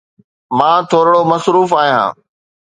مان 0.59 0.77
ٿورڙو 0.91 1.21
مصروف 1.31 1.69
آهيان. 1.83 2.11